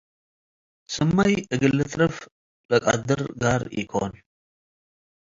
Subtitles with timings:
[0.93, 2.15] ስመይ እግል ልትረፍ
[2.69, 4.13] ለቀድር ጋር ኢኮን።